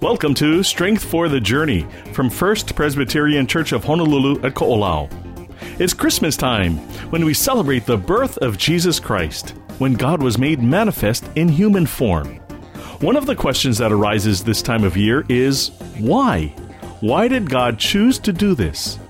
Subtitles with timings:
[0.00, 5.10] Welcome to Strength for the Journey from First Presbyterian Church of Honolulu at Ko'olau.
[5.80, 6.76] It's Christmas time
[7.10, 11.84] when we celebrate the birth of Jesus Christ, when God was made manifest in human
[11.84, 12.36] form.
[13.00, 16.54] One of the questions that arises this time of year is why?
[17.00, 19.00] Why did God choose to do this?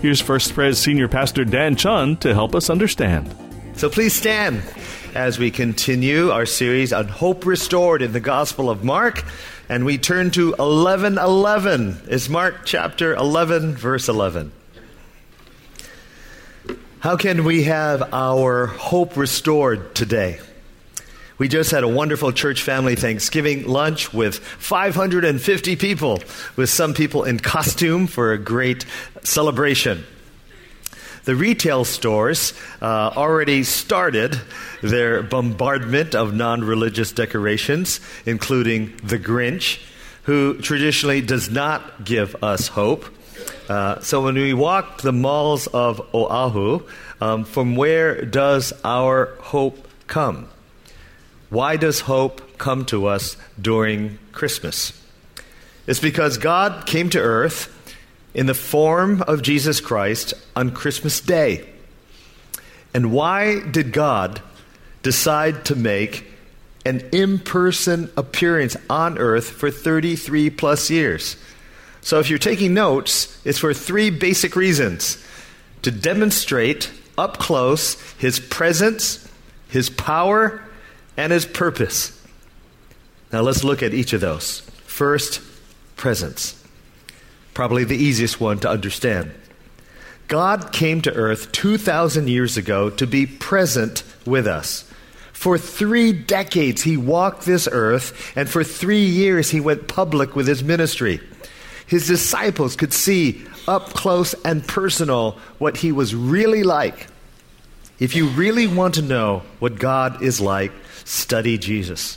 [0.00, 3.34] Here's First Pres Senior Pastor Dan Chun to help us understand.
[3.74, 4.62] So please stand
[5.16, 9.24] as we continue our series on hope restored in the Gospel of Mark.
[9.70, 12.08] And we turn to 1111.
[12.08, 14.50] It's Mark chapter 11, verse 11.
[16.98, 20.40] How can we have our hope restored today?
[21.38, 26.20] We just had a wonderful church family Thanksgiving lunch with 550 people,
[26.56, 28.84] with some people in costume for a great
[29.22, 30.04] celebration.
[31.24, 34.40] The retail stores uh, already started
[34.82, 39.80] their bombardment of non religious decorations, including the Grinch,
[40.24, 43.04] who traditionally does not give us hope.
[43.68, 46.86] Uh, so when we walk the malls of Oahu,
[47.20, 50.48] um, from where does our hope come?
[51.50, 54.92] Why does hope come to us during Christmas?
[55.86, 57.76] It's because God came to earth
[58.34, 61.68] in the form of Jesus Christ on Christmas Day.
[62.94, 64.40] And why did God
[65.02, 66.26] decide to make
[66.84, 71.36] an in person appearance on earth for 33 plus years?
[72.02, 75.22] So, if you're taking notes, it's for three basic reasons
[75.82, 79.28] to demonstrate up close his presence,
[79.68, 80.62] his power,
[81.16, 82.16] and his purpose.
[83.32, 84.60] Now let's look at each of those.
[84.86, 85.42] First,
[85.96, 86.59] presence.
[87.60, 89.32] Probably the easiest one to understand.
[90.28, 94.90] God came to earth 2,000 years ago to be present with us.
[95.34, 100.46] For three decades, he walked this earth, and for three years, he went public with
[100.46, 101.20] his ministry.
[101.86, 107.08] His disciples could see up close and personal what he was really like.
[107.98, 110.72] If you really want to know what God is like,
[111.04, 112.16] study Jesus.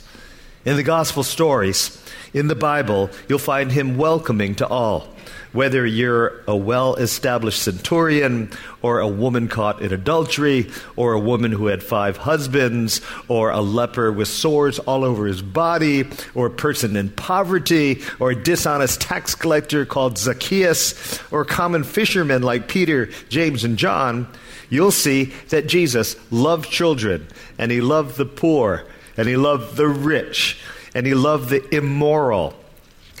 [0.64, 5.13] In the gospel stories, in the Bible, you'll find him welcoming to all.
[5.54, 8.50] Whether you're a well established centurion,
[8.82, 13.60] or a woman caught in adultery, or a woman who had five husbands, or a
[13.60, 19.00] leper with sores all over his body, or a person in poverty, or a dishonest
[19.00, 24.26] tax collector called Zacchaeus, or common fisherman like Peter, James, and John,
[24.70, 27.28] you'll see that Jesus loved children,
[27.58, 28.84] and he loved the poor,
[29.16, 30.58] and he loved the rich,
[30.96, 32.54] and he loved the immoral.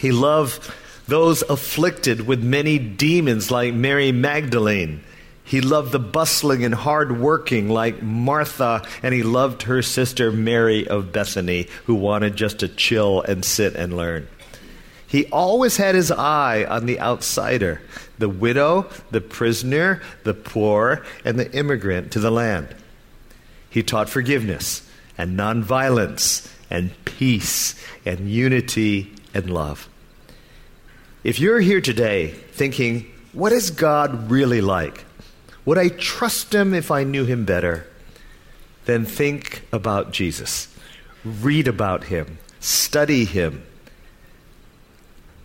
[0.00, 0.68] He loved
[1.06, 5.02] those afflicted with many demons like Mary Magdalene.
[5.44, 10.88] He loved the bustling and hard working like Martha, and he loved her sister Mary
[10.88, 14.26] of Bethany, who wanted just to chill and sit and learn.
[15.06, 17.80] He always had his eye on the outsider
[18.18, 22.68] the widow, the prisoner, the poor, and the immigrant to the land.
[23.68, 24.88] He taught forgiveness
[25.18, 27.74] and nonviolence and peace
[28.06, 29.88] and unity and love.
[31.24, 35.06] If you're here today thinking, what is God really like?
[35.64, 37.86] Would I trust him if I knew him better?
[38.84, 40.68] Then think about Jesus.
[41.24, 42.36] Read about him.
[42.60, 43.64] Study him.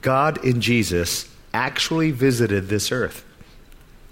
[0.01, 3.23] God in Jesus actually visited this earth.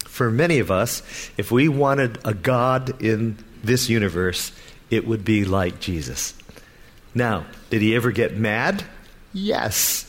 [0.06, 1.02] For many of us,
[1.36, 4.52] if we wanted a God in this universe,
[4.88, 6.32] it would be like Jesus.
[7.14, 8.84] Now, did he ever get mad?
[9.34, 10.07] Yes.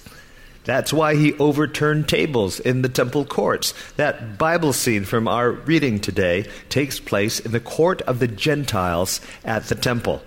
[0.69, 3.74] That's why he overturned tables in the temple courts.
[3.96, 9.19] That Bible scene from our reading today takes place in the court of the Gentiles
[9.44, 10.22] at the temple.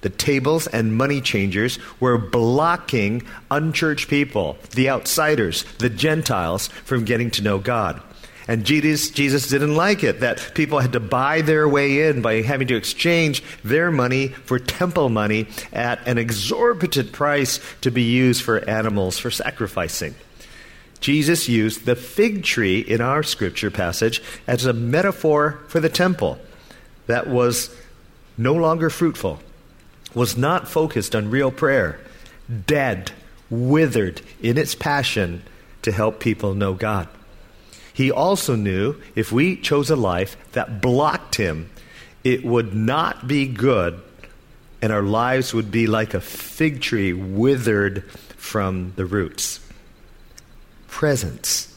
[0.00, 7.30] The tables and money changers were blocking unchurched people, the outsiders, the Gentiles, from getting
[7.30, 8.02] to know God.
[8.48, 12.42] And Jesus, Jesus didn't like it that people had to buy their way in by
[12.42, 18.42] having to exchange their money for temple money at an exorbitant price to be used
[18.42, 20.14] for animals for sacrificing.
[21.00, 26.38] Jesus used the fig tree in our scripture passage as a metaphor for the temple
[27.06, 27.74] that was
[28.38, 29.40] no longer fruitful,
[30.14, 31.98] was not focused on real prayer,
[32.66, 33.10] dead,
[33.50, 35.42] withered in its passion
[35.82, 37.08] to help people know God.
[37.96, 41.70] He also knew if we chose a life that blocked him,
[42.22, 43.98] it would not be good,
[44.82, 48.04] and our lives would be like a fig tree withered
[48.36, 49.60] from the roots.
[50.88, 51.74] Presence.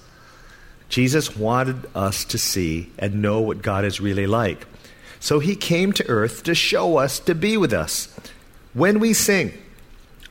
[0.89, 4.67] Jesus wanted us to see and know what God is really like.
[5.21, 8.13] So he came to earth to show us, to be with us.
[8.73, 9.53] When we sing,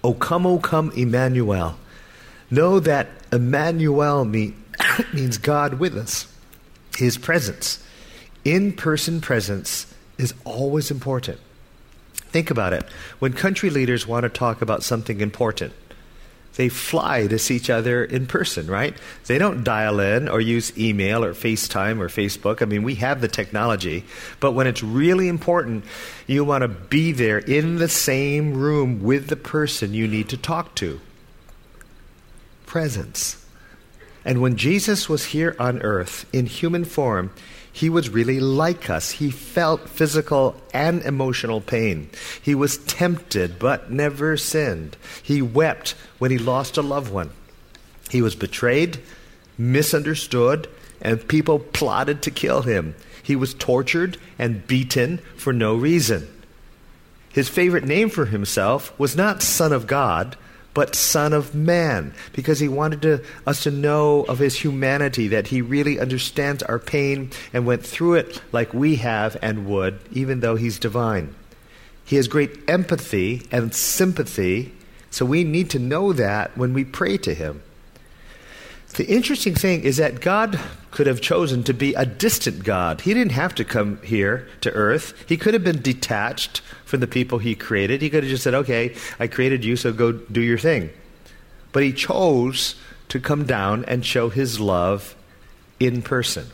[0.05, 1.79] O come, O come, Emmanuel,
[2.51, 4.25] Know that Emmanuel
[4.99, 6.27] mean, means God with us,
[6.97, 7.85] His presence.
[8.45, 11.41] In person presence is always important.
[12.15, 12.85] Think about it.
[13.19, 15.73] When country leaders want to talk about something important,
[16.59, 18.97] they fly to see each other in person, right?
[19.27, 22.61] They don't dial in or use email or FaceTime or Facebook.
[22.61, 24.05] I mean, we have the technology.
[24.41, 25.85] But when it's really important,
[26.27, 30.37] you want to be there in the same room with the person you need to
[30.37, 31.01] talk to.
[32.67, 33.47] Presence.
[34.29, 37.31] And when Jesus was here on earth in human form,
[37.73, 39.13] he was really like us.
[39.13, 42.11] He felt physical and emotional pain.
[42.43, 44.99] He was tempted but never sinned.
[45.23, 47.31] He wept when he lost a loved one.
[48.11, 49.01] He was betrayed,
[49.57, 50.69] misunderstood,
[51.01, 52.97] and people plotted to kill him.
[53.23, 56.29] He was tortured and beaten for no reason.
[57.33, 60.37] His favorite name for himself was not Son of God,
[60.79, 65.49] but Son of Man, because he wanted to, us to know of his humanity, that
[65.49, 70.39] he really understands our pain and went through it like we have and would, even
[70.39, 71.35] though he's divine.
[72.05, 74.73] He has great empathy and sympathy,
[75.11, 77.61] so we need to know that when we pray to him.
[78.99, 80.59] The interesting thing is that God
[80.91, 83.03] could have chosen to be a distant God.
[83.03, 85.15] He didn't have to come here to earth.
[85.29, 88.03] He could have been detached from the people he created.
[88.03, 90.91] He could have just said, Okay, I created you, so go do your thing.
[91.71, 92.75] But he chose
[93.11, 95.15] to come down and show his love
[95.79, 96.49] in person,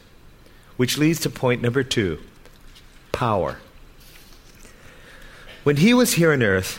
[0.77, 2.19] which leads to point number two
[3.11, 3.57] power.
[5.63, 6.79] When he was here on earth,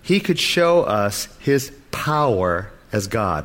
[0.00, 3.44] he could show us his power as God.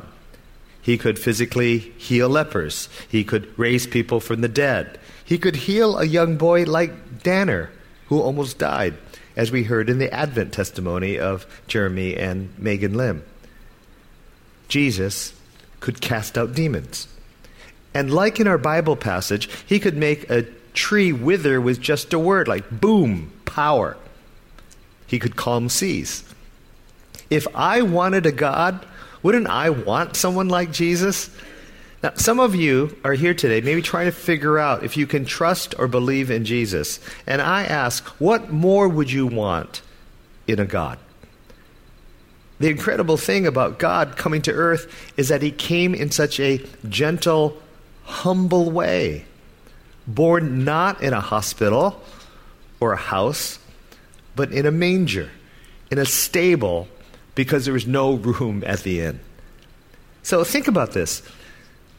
[0.88, 2.88] He could physically heal lepers.
[3.10, 4.98] He could raise people from the dead.
[5.22, 7.70] He could heal a young boy like Danner,
[8.06, 8.94] who almost died,
[9.36, 13.22] as we heard in the Advent testimony of Jeremy and Megan Lim.
[14.68, 15.34] Jesus
[15.80, 17.06] could cast out demons.
[17.92, 22.18] And like in our Bible passage, he could make a tree wither with just a
[22.18, 23.98] word, like boom, power.
[25.06, 26.24] He could calm seas.
[27.28, 28.86] If I wanted a God
[29.22, 31.30] wouldn't I want someone like Jesus?
[32.02, 35.24] Now, some of you are here today, maybe trying to figure out if you can
[35.24, 37.00] trust or believe in Jesus.
[37.26, 39.82] And I ask, what more would you want
[40.46, 40.98] in a God?
[42.60, 46.64] The incredible thing about God coming to earth is that he came in such a
[46.88, 47.60] gentle,
[48.04, 49.24] humble way.
[50.06, 52.00] Born not in a hospital
[52.80, 53.58] or a house,
[54.36, 55.30] but in a manger,
[55.90, 56.88] in a stable
[57.38, 59.20] because there was no room at the inn.
[60.24, 61.22] So think about this.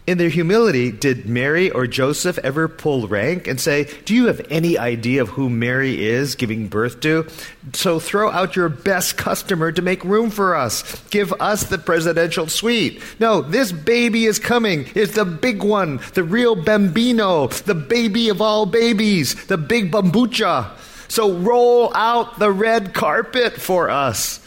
[0.06, 4.46] In their humility, did Mary or Joseph ever pull rank and say, Do you have
[4.50, 7.26] any idea of who Mary is giving birth to?
[7.72, 11.02] So throw out your best customer to make room for us.
[11.10, 13.02] Give us the presidential suite.
[13.18, 14.90] No, this baby is coming.
[14.94, 20.78] It's the big one, the real bambino, the baby of all babies, the big bambucha.
[21.08, 24.46] So roll out the red carpet for us.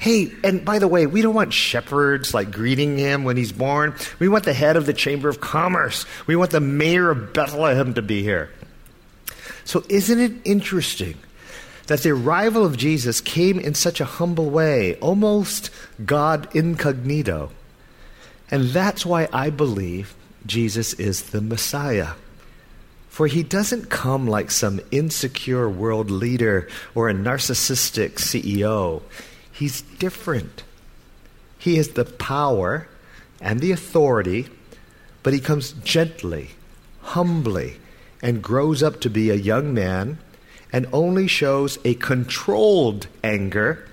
[0.00, 3.94] Hey, and by the way, we don't want shepherds like greeting him when he's born.
[4.18, 6.06] We want the head of the Chamber of Commerce.
[6.26, 8.48] We want the mayor of Bethlehem to be here.
[9.66, 11.18] So, isn't it interesting
[11.86, 15.70] that the arrival of Jesus came in such a humble way, almost
[16.02, 17.50] God incognito?
[18.50, 20.14] And that's why I believe
[20.46, 22.12] Jesus is the Messiah.
[23.10, 29.02] For he doesn't come like some insecure world leader or a narcissistic CEO.
[29.60, 30.62] He's different.
[31.58, 32.88] He has the power
[33.42, 34.48] and the authority,
[35.22, 36.52] but he comes gently,
[37.02, 37.76] humbly,
[38.22, 40.16] and grows up to be a young man
[40.72, 43.86] and only shows a controlled anger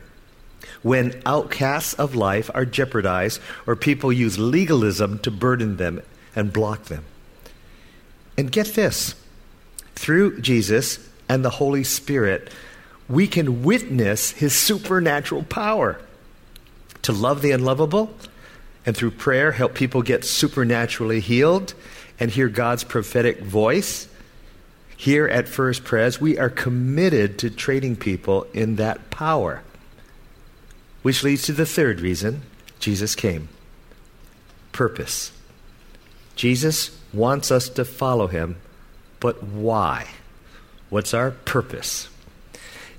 [0.84, 6.02] when outcasts of life are jeopardized or people use legalism to burden them
[6.34, 7.04] and block them.
[8.38, 9.16] And get this
[9.96, 12.50] through Jesus and the Holy Spirit,
[13.10, 16.00] we can witness his supernatural power
[17.04, 18.14] to love the unlovable
[18.86, 21.74] and through prayer help people get supernaturally healed
[22.20, 24.08] and hear God's prophetic voice.
[24.96, 29.62] Here at First Pres, we are committed to training people in that power.
[31.02, 32.42] Which leads to the third reason
[32.80, 33.50] Jesus came
[34.72, 35.32] purpose.
[36.36, 38.58] Jesus wants us to follow him,
[39.20, 40.08] but why?
[40.90, 42.10] What's our purpose?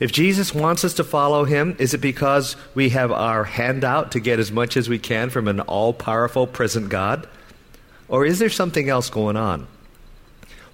[0.00, 4.12] If Jesus wants us to follow him, is it because we have our hand out
[4.12, 7.28] to get as much as we can from an all powerful present God?
[8.08, 9.66] Or is there something else going on?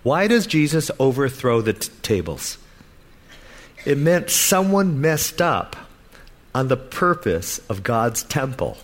[0.02, 2.58] Why does Jesus overthrow the t- tables?
[3.86, 5.76] It meant someone messed up
[6.54, 8.76] on the purpose of God's temple.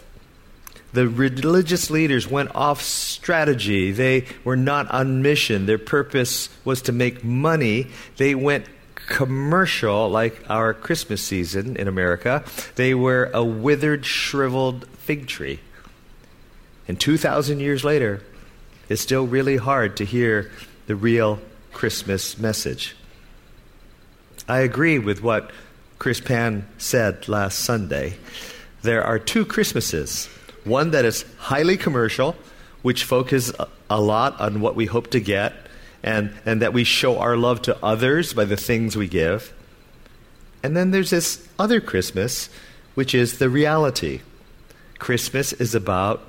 [0.92, 3.92] The religious leaders went off strategy.
[3.92, 5.66] They were not on mission.
[5.66, 7.86] Their purpose was to make money.
[8.16, 8.66] They went
[9.06, 12.44] commercial, like our Christmas season in America.
[12.76, 15.60] They were a withered, shriveled fig tree.
[16.86, 18.22] And 2,000 years later,
[18.88, 20.50] it's still really hard to hear
[20.86, 21.40] the real
[21.72, 22.96] Christmas message.
[24.48, 25.52] I agree with what
[25.98, 28.16] Chris Pan said last Sunday.
[28.82, 30.28] There are two Christmases
[30.64, 32.36] one that is highly commercial,
[32.82, 33.54] which focuses
[33.88, 35.54] a lot on what we hope to get,
[36.02, 39.52] and, and that we show our love to others by the things we give.
[40.62, 42.48] And then there's this other Christmas,
[42.94, 44.20] which is the reality.
[44.98, 46.22] Christmas is about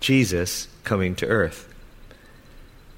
[0.00, 1.68] Jesus coming to earth.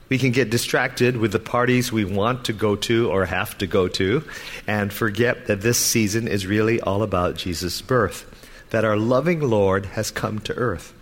[0.09, 3.66] We can get distracted with the parties we want to go to or have to
[3.66, 4.23] go to
[4.66, 8.26] and forget that this season is really all about Jesus' birth,
[8.71, 10.92] that our loving Lord has come to earth.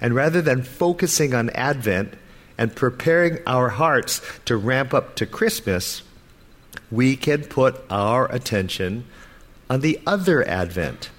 [0.00, 2.14] And rather than focusing on Advent
[2.56, 6.02] and preparing our hearts to ramp up to Christmas,
[6.90, 9.04] we can put our attention
[9.68, 11.10] on the other Advent,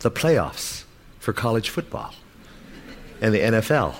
[0.00, 0.84] the playoffs
[1.18, 2.14] for college football
[3.20, 3.94] and the NFL.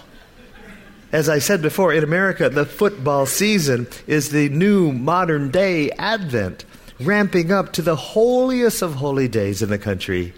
[1.13, 6.65] As I said before, in America, the football season is the new modern day Advent,
[6.99, 10.35] ramping up to the holiest of holy days in the country,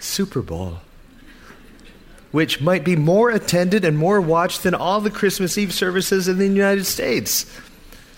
[0.00, 0.78] Super Bowl,
[2.30, 6.38] which might be more attended and more watched than all the Christmas Eve services in
[6.38, 7.44] the United States.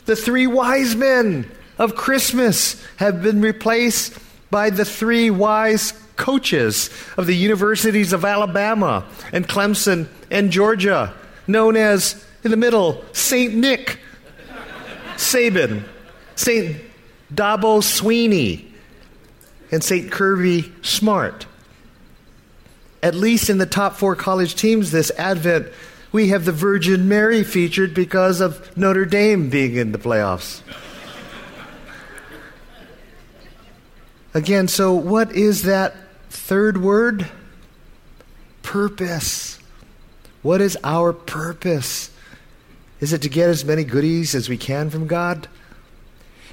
[0.04, 4.18] The three wise men of Christmas have been replaced
[4.50, 11.14] by the three wise coaches of the universities of Alabama and Clemson and Georgia
[11.46, 13.54] known as, in the middle, St.
[13.54, 13.98] Nick
[15.16, 15.84] Saban,
[16.34, 16.76] St.
[17.32, 18.66] Dabo Swinney,
[19.70, 20.10] and St.
[20.10, 21.46] Kirby Smart.
[23.02, 25.68] At least in the top four college teams this Advent,
[26.12, 30.60] we have the Virgin Mary featured because of Notre Dame being in the playoffs.
[34.34, 35.94] Again, so what is that
[36.30, 37.28] third word?
[38.62, 39.58] Purpose.
[40.42, 42.10] What is our purpose?
[43.00, 45.48] Is it to get as many goodies as we can from God?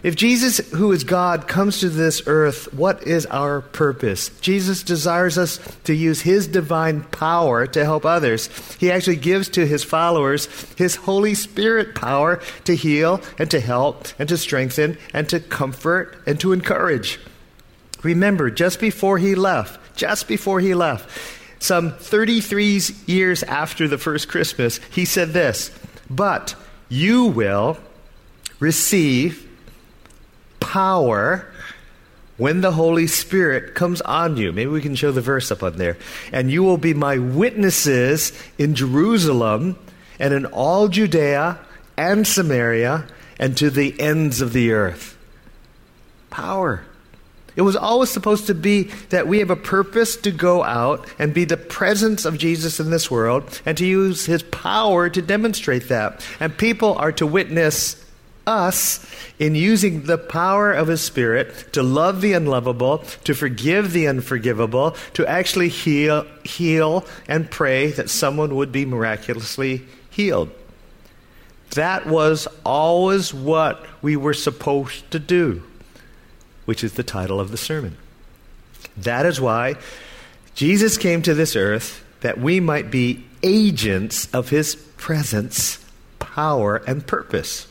[0.02, 4.30] If Jesus, who is God, comes to this earth, what is our purpose?
[4.40, 8.48] Jesus desires us to use his divine power to help others.
[8.78, 14.08] He actually gives to his followers his Holy Spirit power to heal and to help
[14.18, 17.20] and to strengthen and to comfort and to encourage.
[18.02, 21.10] Remember, just before he left, just before he left,
[21.62, 25.78] some 33 years after the first Christmas, he said this
[26.10, 26.56] But
[26.88, 27.78] you will
[28.62, 29.49] receive
[30.70, 31.52] power
[32.38, 34.52] when the Holy Spirit comes on you.
[34.52, 35.98] Maybe we can show the verse up on there.
[36.32, 39.78] And you will be my witnesses in Jerusalem
[40.20, 41.60] and in all Judea
[41.98, 43.08] and Samaria
[43.40, 45.18] and to the ends of the earth.
[46.30, 46.84] Power.
[47.56, 51.34] It was always supposed to be that we have a purpose to go out and
[51.34, 55.90] be the presence of Jesus in this world and to use his power to demonstrate
[55.90, 56.24] that.
[56.40, 58.06] And people are to witness
[58.50, 59.06] us
[59.38, 64.96] in using the power of his spirit to love the unlovable, to forgive the unforgivable,
[65.14, 70.50] to actually heal heal and pray that someone would be miraculously healed.
[71.72, 75.64] That was always what we were supposed to do
[76.70, 77.98] which is the title of the sermon.
[78.96, 79.74] That is why
[80.54, 85.84] Jesus came to this earth that we might be agents of his presence,
[86.20, 87.66] power, and purpose.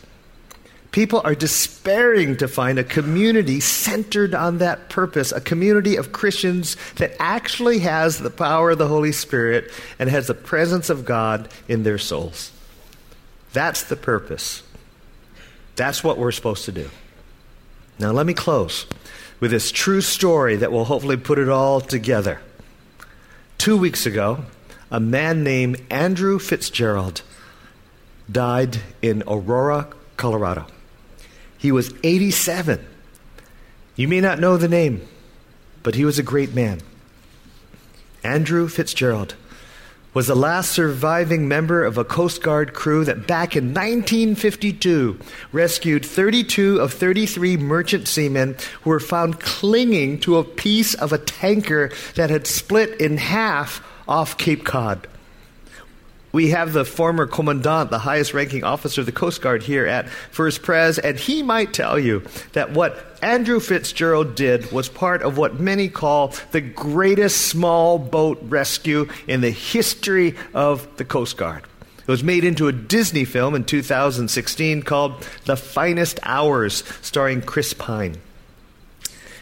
[0.90, 6.76] People are despairing to find a community centered on that purpose, a community of Christians
[6.96, 11.50] that actually has the power of the Holy Spirit and has the presence of God
[11.68, 12.52] in their souls.
[13.52, 14.62] That's the purpose.
[15.76, 16.90] That's what we're supposed to do.
[17.98, 18.86] Now, let me close
[19.40, 22.40] with this true story that will hopefully put it all together.
[23.58, 24.44] Two weeks ago,
[24.90, 27.22] a man named Andrew Fitzgerald
[28.30, 30.66] died in Aurora, Colorado.
[31.58, 32.84] He was 87.
[33.96, 35.06] You may not know the name,
[35.82, 36.80] but he was a great man.
[38.22, 39.34] Andrew Fitzgerald
[40.14, 45.18] was the last surviving member of a Coast Guard crew that back in 1952
[45.52, 51.18] rescued 32 of 33 merchant seamen who were found clinging to a piece of a
[51.18, 55.06] tanker that had split in half off Cape Cod.
[56.38, 60.08] We have the former commandant, the highest ranking officer of the Coast Guard here at
[60.08, 65.36] First Pres, and he might tell you that what Andrew Fitzgerald did was part of
[65.36, 71.64] what many call the greatest small boat rescue in the history of the Coast Guard.
[72.02, 77.74] It was made into a Disney film in 2016 called The Finest Hours, starring Chris
[77.74, 78.16] Pine.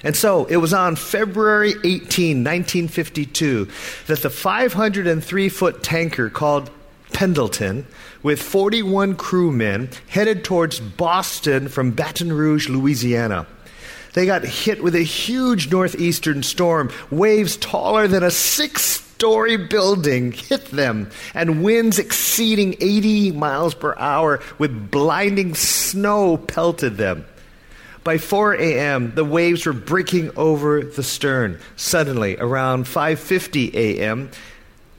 [0.02, 3.68] And so it was on February 18, 1952,
[4.06, 6.70] that the 503 foot tanker called
[7.16, 7.86] Pendleton,
[8.22, 13.46] with 41 crewmen, headed towards Boston from Baton Rouge, Louisiana.
[14.12, 20.32] They got hit with a huge northeastern storm, waves taller than a six story building
[20.32, 27.24] hit them, and winds exceeding 80 miles per hour with blinding snow pelted them.
[28.04, 31.60] By 4 a.m., the waves were breaking over the stern.
[31.76, 34.30] Suddenly, around 5:50 a.m.,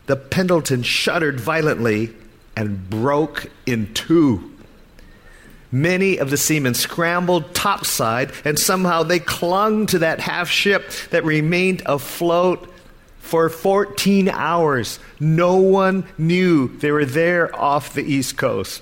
[0.08, 2.14] the Pendleton shuddered violently
[2.56, 4.52] and broke in two.
[5.72, 11.26] Many of the seamen scrambled topside, and somehow they clung to that half ship that
[11.26, 12.74] remained afloat
[13.20, 15.00] for 14 hours.
[15.20, 18.82] No one knew they were there off the East Coast.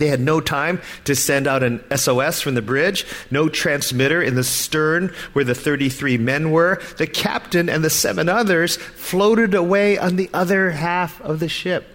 [0.00, 4.34] They had no time to send out an SOS from the bridge, no transmitter in
[4.34, 6.80] the stern where the 33 men were.
[6.96, 11.86] The captain and the seven others floated away on the other half of the ship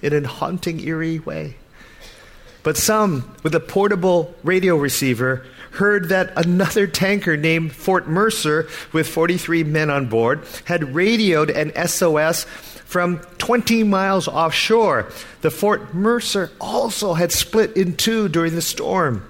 [0.00, 1.56] in a haunting, eerie way.
[2.62, 9.08] But some, with a portable radio receiver, heard that another tanker named Fort Mercer, with
[9.08, 12.46] 43 men on board, had radioed an SOS
[12.92, 15.10] from 20 miles offshore.
[15.40, 19.26] The Fort Mercer also had split in two during the storm.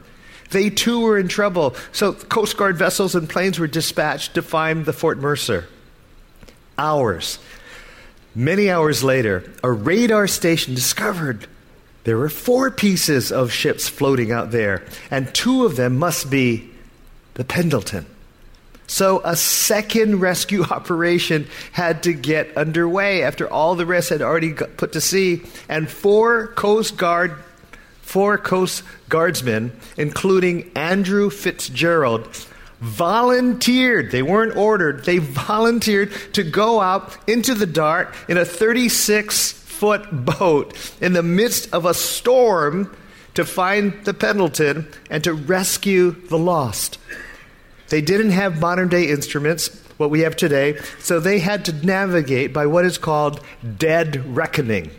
[0.50, 4.84] They too were in trouble, so Coast Guard vessels and planes were dispatched to find
[4.84, 5.68] the Fort Mercer.
[6.76, 7.38] Hours,
[8.34, 11.46] many hours later, a radar station discovered
[12.02, 16.68] there were four pieces of ships floating out there, and two of them must be
[17.34, 18.06] the Pendleton.
[18.86, 24.52] So a second rescue operation had to get underway after all the rest had already
[24.52, 27.36] put to sea, and four Coast Guard,
[28.02, 32.28] four Coast Guardsmen, including Andrew Fitzgerald,
[32.80, 34.10] volunteered.
[34.10, 35.04] They weren't ordered.
[35.04, 41.22] They volunteered to go out into the dark in a 36 foot boat in the
[41.22, 42.94] midst of a storm
[43.34, 46.98] to find the Pendleton and to rescue the lost.
[47.92, 52.50] They didn't have modern day instruments, what we have today, so they had to navigate
[52.50, 53.42] by what is called
[53.76, 54.90] dead reckoning.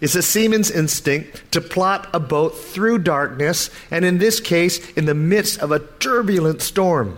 [0.00, 5.04] It's a seaman's instinct to plot a boat through darkness, and in this case, in
[5.04, 7.16] the midst of a turbulent storm.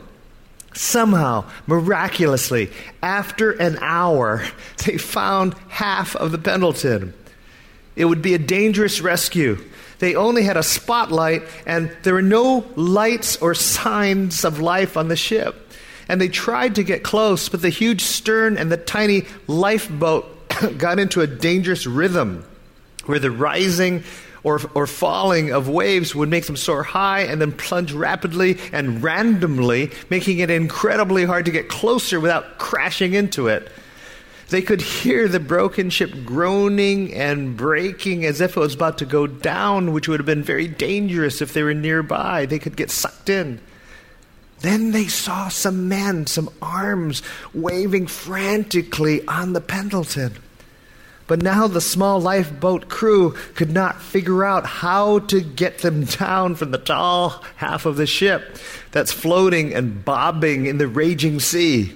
[0.74, 2.70] Somehow, miraculously,
[3.02, 4.44] after an hour,
[4.84, 7.14] they found half of the Pendleton.
[7.96, 9.56] It would be a dangerous rescue.
[9.98, 15.08] They only had a spotlight, and there were no lights or signs of life on
[15.08, 15.72] the ship.
[16.08, 20.26] And they tried to get close, but the huge stern and the tiny lifeboat
[20.78, 22.44] got into a dangerous rhythm
[23.06, 24.04] where the rising
[24.44, 29.02] or, or falling of waves would make them soar high and then plunge rapidly and
[29.02, 33.70] randomly, making it incredibly hard to get closer without crashing into it.
[34.48, 39.04] They could hear the broken ship groaning and breaking as if it was about to
[39.04, 42.46] go down, which would have been very dangerous if they were nearby.
[42.46, 43.60] They could get sucked in.
[44.60, 50.36] Then they saw some men, some arms waving frantically on the Pendleton.
[51.26, 56.54] But now the small lifeboat crew could not figure out how to get them down
[56.54, 58.56] from the tall half of the ship
[58.92, 61.92] that's floating and bobbing in the raging sea.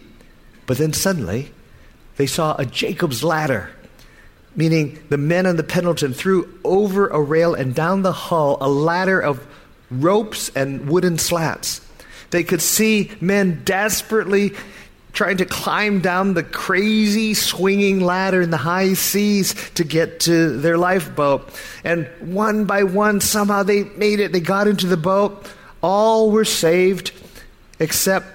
[0.67, 1.51] But then suddenly,
[2.17, 3.71] they saw a Jacob's ladder,
[4.55, 8.69] meaning the men on the Pendleton threw over a rail and down the hull a
[8.69, 9.47] ladder of
[9.91, 11.81] ropes and wooden slats.
[12.31, 14.53] They could see men desperately
[15.13, 20.57] trying to climb down the crazy swinging ladder in the high seas to get to
[20.59, 21.51] their lifeboat.
[21.85, 24.33] And one by one, somehow they made it.
[24.33, 25.47] They got into the boat.
[25.83, 27.13] All were saved
[27.79, 28.27] except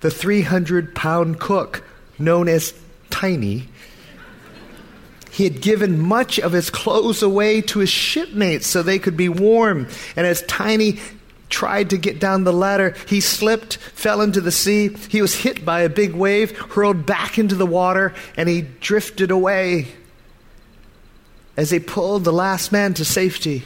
[0.00, 1.84] the 300 pound cook
[2.18, 2.72] known as
[3.12, 3.68] Tiny.
[5.30, 9.28] He had given much of his clothes away to his shipmates so they could be
[9.28, 9.86] warm.
[10.16, 10.98] And as Tiny
[11.48, 14.88] tried to get down the ladder, he slipped, fell into the sea.
[15.08, 19.30] He was hit by a big wave, hurled back into the water, and he drifted
[19.30, 19.86] away.
[21.56, 23.64] As they pulled the last man to safety,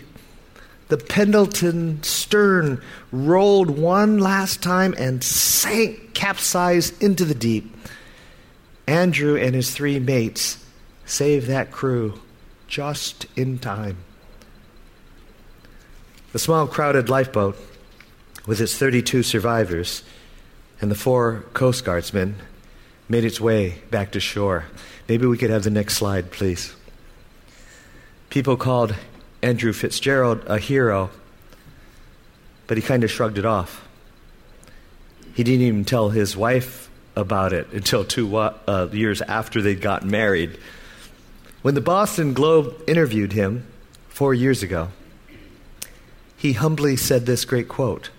[0.88, 7.72] the Pendleton stern rolled one last time and sank, capsized into the deep.
[8.86, 10.64] Andrew and his three mates
[11.04, 12.20] saved that crew
[12.68, 13.96] just in time.
[16.32, 17.56] The small, crowded lifeboat,
[18.46, 20.02] with its 32 survivors
[20.80, 22.36] and the four Coast Guardsmen,
[23.08, 24.64] made its way back to shore.
[25.08, 26.74] Maybe we could have the next slide, please.
[28.28, 28.94] People called
[29.42, 31.10] Andrew Fitzgerald a hero,
[32.66, 33.86] but he kind of shrugged it off.
[35.34, 40.10] He didn't even tell his wife about it until two uh, years after they'd gotten
[40.10, 40.58] married.
[41.62, 43.66] When the Boston Globe interviewed him
[44.08, 44.90] four years ago,
[46.36, 48.10] he humbly said this great quote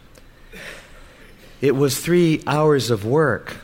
[1.62, 3.57] It was three hours of work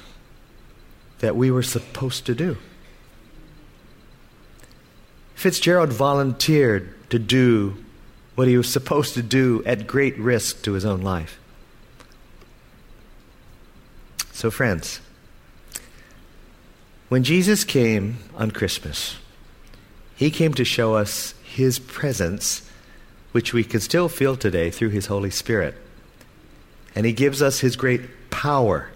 [1.19, 2.57] that we were supposed to do.
[5.35, 7.83] Fitzgerald volunteered to do
[8.35, 11.39] what he was supposed to do at great risk to his own life.
[14.31, 14.99] So, friends,
[17.13, 19.17] when Jesus came on Christmas,
[20.15, 22.67] he came to show us his presence,
[23.33, 25.75] which we can still feel today through his Holy Spirit.
[26.95, 28.89] And he gives us his great power.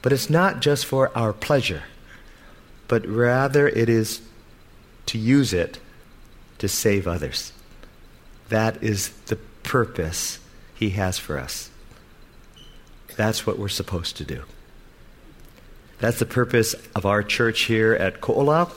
[0.00, 1.82] But it's not just for our pleasure,
[2.88, 4.22] but rather it is
[5.04, 5.78] to use it
[6.56, 7.52] to save others.
[8.48, 10.38] That is the purpose
[10.74, 11.68] He has for us.
[13.14, 14.44] That's what we're supposed to do.
[16.00, 18.72] That's the purpose of our church here at Ko'olau,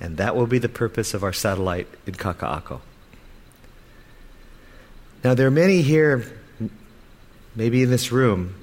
[0.00, 2.80] and that will be the purpose of our satellite in Kaka'ako.
[5.22, 6.26] Now, there are many here,
[7.54, 8.56] maybe in this room,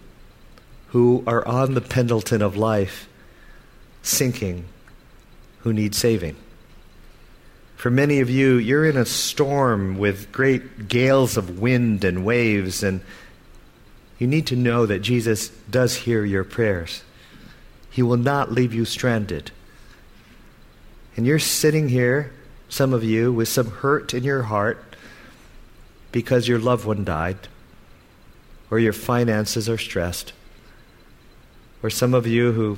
[0.88, 3.08] who are on the Pendleton of life,
[4.02, 4.66] sinking,
[5.60, 6.36] who need saving.
[7.78, 12.84] For many of you, you're in a storm with great gales of wind and waves,
[12.84, 13.00] and
[14.18, 17.04] you need to know that Jesus does hear your prayers.
[17.90, 19.52] He will not leave you stranded.
[21.16, 22.32] And you're sitting here,
[22.70, 24.96] some of you, with some hurt in your heart
[26.12, 27.48] because your loved one died,
[28.72, 30.34] or your finances are stressed,
[31.84, 32.78] or some of you who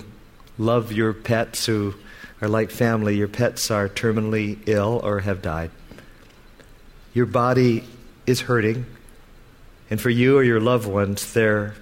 [0.58, 1.94] love your pets who
[2.42, 5.72] are like family, your pets are terminally ill or have died.
[7.14, 7.84] Your body
[8.26, 8.86] is hurting.
[9.90, 11.76] And for you or your loved ones, there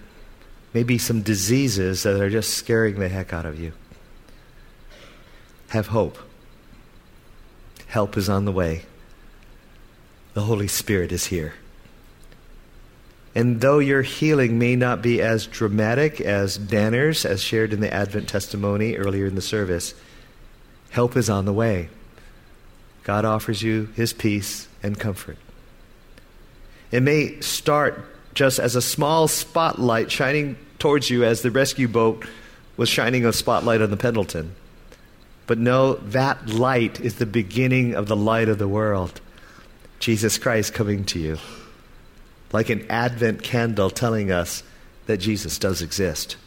[0.73, 3.73] may be some diseases that are just scaring the heck out of you.
[5.69, 6.17] Have hope.
[7.87, 8.85] Help is on the way.
[10.33, 11.53] The Holy Spirit is here.
[13.35, 17.93] And though your healing may not be as dramatic as Danner's, as shared in the
[17.93, 19.93] Advent testimony earlier in the service,
[20.91, 21.89] Help is on the way.
[23.03, 25.37] God offers you his peace and comfort.
[26.91, 28.03] It may start
[28.33, 32.25] just as a small spotlight shining towards you as the rescue boat
[32.77, 34.55] was shining a spotlight on the Pendleton.
[35.47, 39.19] But no, that light is the beginning of the light of the world.
[39.99, 41.37] Jesus Christ coming to you.
[42.51, 44.63] Like an Advent candle telling us
[45.07, 46.37] that Jesus does exist.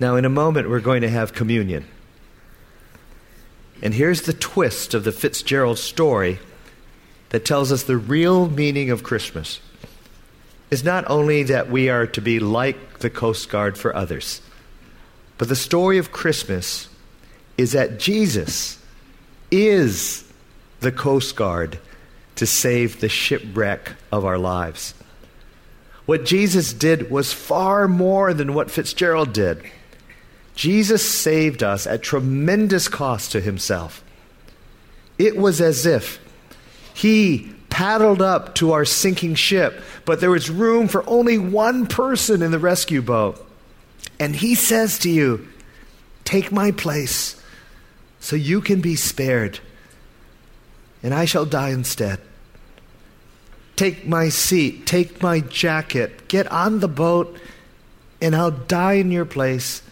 [0.00, 1.86] Now, in a moment, we're going to have communion.
[3.82, 6.38] And here's the twist of the Fitzgerald story
[7.30, 9.60] that tells us the real meaning of Christmas
[10.70, 14.40] is not only that we are to be like the Coast Guard for others,
[15.38, 16.88] but the story of Christmas
[17.56, 18.78] is that Jesus
[19.50, 20.30] is
[20.80, 21.78] the Coast Guard
[22.36, 24.94] to save the shipwreck of our lives.
[26.06, 29.62] What Jesus did was far more than what Fitzgerald did.
[30.54, 34.02] Jesus saved us at tremendous cost to himself.
[35.18, 36.18] It was as if
[37.00, 42.42] he paddled up to our sinking ship, but there was room for only one person
[42.42, 43.44] in the rescue boat.
[44.18, 45.48] And he says to you,
[46.24, 47.42] Take my place
[48.18, 49.60] so you can be spared,
[51.02, 52.20] and I shall die instead.
[53.76, 57.38] Take my seat, take my jacket, get on the boat,
[58.20, 59.82] and I'll die in your place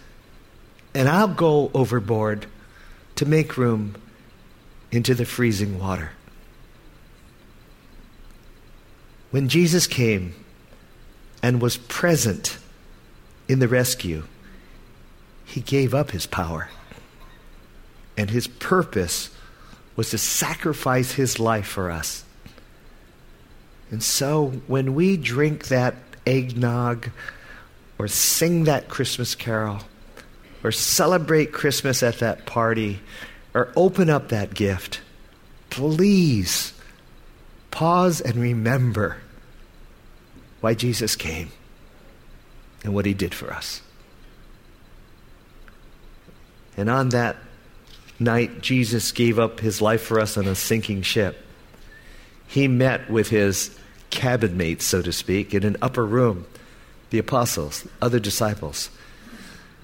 [0.94, 2.46] and I'll go overboard
[3.16, 3.94] to make room
[4.90, 6.10] into the freezing water.
[9.30, 10.34] When Jesus came
[11.42, 12.58] and was present
[13.48, 14.24] in the rescue,
[15.44, 16.70] he gave up his power.
[18.16, 19.30] And his purpose
[19.96, 22.24] was to sacrifice his life for us.
[23.90, 25.94] And so when we drink that
[26.26, 27.10] eggnog
[27.98, 29.80] or sing that Christmas carol,
[30.62, 33.00] or celebrate Christmas at that party
[33.54, 35.00] or open up that gift,
[35.70, 36.72] please
[37.78, 39.18] pause and remember
[40.60, 41.48] why Jesus came
[42.82, 43.82] and what he did for us.
[46.76, 47.36] And on that
[48.18, 51.38] night Jesus gave up his life for us on a sinking ship,
[52.48, 53.78] he met with his
[54.10, 56.46] cabin mates, so to speak, in an upper room,
[57.10, 58.90] the apostles, other disciples.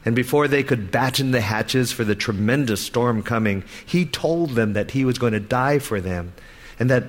[0.05, 4.73] And before they could batten the hatches for the tremendous storm coming, he told them
[4.73, 6.33] that he was going to die for them,
[6.81, 7.05] and that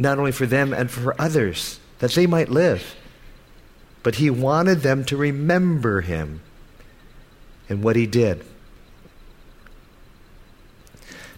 [0.00, 2.96] not only for them and for others, that they might live.
[4.02, 6.40] But he wanted them to remember him
[7.68, 8.42] and what he did.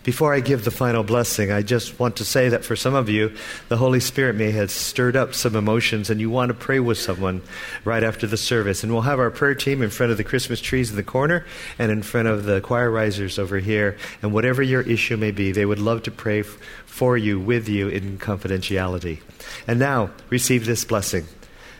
[0.05, 3.09] Before I give the final blessing, I just want to say that for some of
[3.09, 3.37] you,
[3.69, 6.99] the Holy Spirit may have stirred up some emotions and you want to pray with
[6.99, 7.41] someone
[7.85, 8.83] right after the service.
[8.83, 11.47] And we'll have our prayer team in front of the Christmas trees in the corner
[11.79, 13.97] and in front of the choir risers over here.
[14.23, 17.69] And whatever your issue may be, they would love to pray f- for you, with
[17.69, 19.21] you, in confidentiality.
[19.69, 21.27] And now, receive this blessing.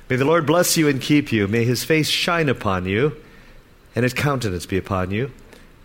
[0.09, 1.49] May the Lord bless you and keep you.
[1.49, 3.17] May his face shine upon you
[3.97, 5.33] and his countenance be upon you.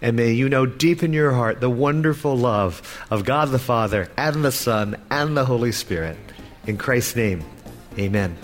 [0.01, 4.10] And may you know deep in your heart the wonderful love of God the Father
[4.17, 6.17] and the Son and the Holy Spirit.
[6.67, 7.43] In Christ's name,
[7.97, 8.38] amen.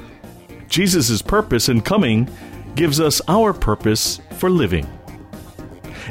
[0.67, 2.27] Jesus' purpose in coming
[2.75, 4.87] gives us our purpose for living.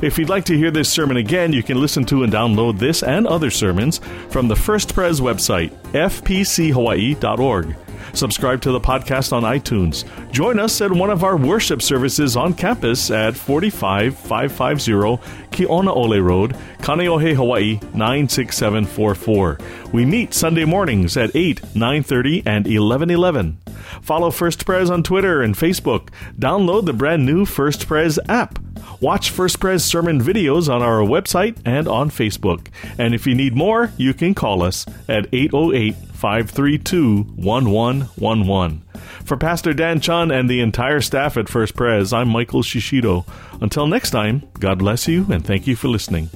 [0.00, 3.02] If you'd like to hear this sermon again, you can listen to and download this
[3.02, 4.00] and other sermons
[4.30, 7.76] from the First Pres website, fpchawaii.org.
[8.14, 10.04] Subscribe to the podcast on iTunes.
[10.30, 15.18] Join us at one of our worship services on campus at 45550
[15.50, 19.58] Kionaole Road, Kaneohe, Hawaii 96744.
[19.92, 23.56] We meet Sunday mornings at 8, 9:30 and 11:11.
[24.00, 26.08] Follow First Pres on Twitter and Facebook.
[26.38, 28.58] Download the brand new First Pres app.
[29.00, 32.68] Watch First Pres sermon videos on our website and on Facebook.
[32.98, 38.82] And if you need more, you can call us at 808 532 1111.
[39.24, 43.26] For Pastor Dan Chun and the entire staff at First Pres, I'm Michael Shishido.
[43.60, 46.30] Until next time, God bless you and thank you for listening.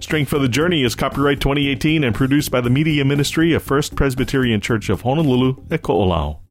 [0.00, 3.94] Strength for the Journey is copyright 2018 and produced by the Media Ministry of First
[3.94, 6.42] Presbyterian Church of Honolulu at Ko'olau.